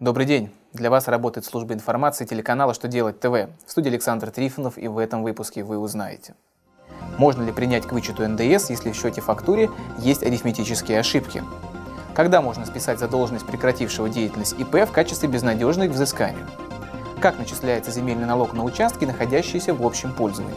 [0.00, 0.54] Добрый день!
[0.72, 3.32] Для вас работает служба информации телеканала «Что делать ТВ».
[3.66, 6.36] В студии Александр Трифонов, и в этом выпуске вы узнаете.
[7.16, 11.42] Можно ли принять к вычету НДС, если в счете фактуре есть арифметические ошибки?
[12.14, 16.46] Когда можно списать задолженность прекратившего деятельность ИП в качестве безнадежной к взысканию?
[17.20, 20.54] Как начисляется земельный налог на участки, находящиеся в общем пользовании?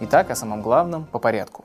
[0.00, 1.64] Итак, о самом главном по порядку.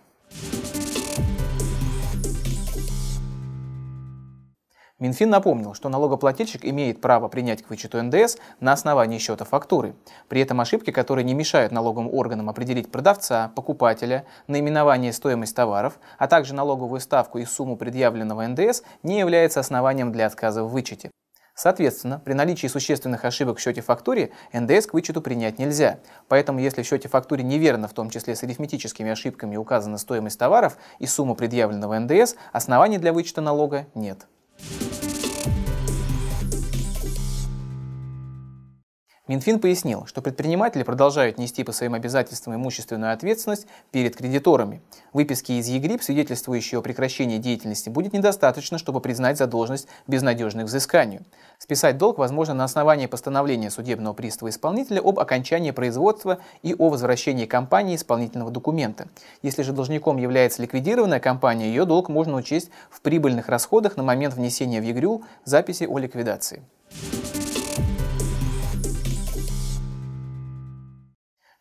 [4.99, 9.95] Минфин напомнил, что налогоплательщик имеет право принять к вычету НДС на основании счета фактуры.
[10.27, 16.27] При этом ошибки, которые не мешают налоговым органам определить продавца, покупателя, наименование стоимость товаров, а
[16.27, 21.11] также налоговую ставку и сумму предъявленного НДС, не является основанием для отказа в вычете.
[21.55, 25.99] Соответственно, при наличии существенных ошибок в счете фактуре НДС к вычету принять нельзя.
[26.27, 30.77] Поэтому, если в счете фактуре неверно, в том числе с арифметическими ошибками, указана стоимость товаров
[30.99, 34.27] и сумма предъявленного НДС, оснований для вычета налога нет.
[39.29, 44.81] Минфин пояснил, что предприниматели продолжают нести по своим обязательствам имущественную ответственность перед кредиторами.
[45.13, 51.21] Выписки из ЕГРИП, свидетельствующие о прекращении деятельности, будет недостаточно, чтобы признать задолженность безнадежной к взысканию.
[51.59, 57.45] Списать долг возможно на основании постановления судебного пристава исполнителя об окончании производства и о возвращении
[57.45, 59.09] компании исполнительного документа.
[59.43, 64.33] Если же должником является ликвидированная компания, ее долг можно учесть в прибыльных расходах на момент
[64.33, 66.63] внесения в ЕГРЮЛ записи о ликвидации.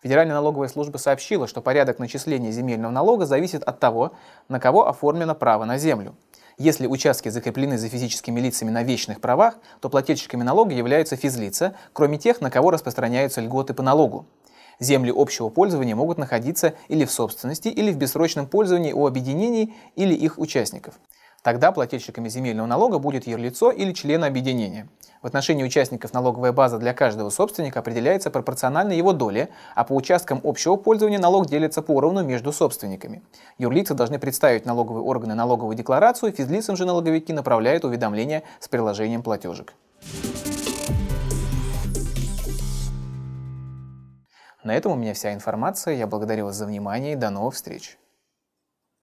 [0.01, 4.13] Федеральная налоговая служба сообщила, что порядок начисления земельного налога зависит от того,
[4.49, 6.15] на кого оформлено право на землю.
[6.57, 12.17] Если участки закреплены за физическими лицами на вечных правах, то плательщиками налога являются физлица, кроме
[12.17, 14.27] тех, на кого распространяются льготы по налогу.
[14.79, 20.15] Земли общего пользования могут находиться или в собственности, или в бессрочном пользовании у объединений или
[20.15, 20.95] их участников.
[21.49, 24.87] Тогда плательщиками земельного налога будет юрлицо или член объединения.
[25.23, 30.43] В отношении участников налоговая база для каждого собственника определяется пропорционально его доле, а по участкам
[30.45, 33.23] общего пользования налог делится поровну между собственниками.
[33.57, 39.73] Юрлицы должны представить налоговые органы налоговую декларацию, физлицам же налоговики направляют уведомления с приложением платежек.
[44.63, 45.95] На этом у меня вся информация.
[45.95, 47.97] Я благодарю вас за внимание и до новых встреч.